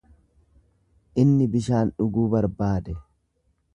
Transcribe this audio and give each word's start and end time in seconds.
Inni 1.23 1.49
bishaan 1.57 1.93
dhuguu 1.99 2.27
barbaade. 2.37 2.97